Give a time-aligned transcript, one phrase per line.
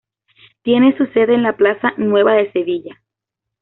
[0.63, 2.99] Tiene su sede en la Plaza Nueva de Sevilla.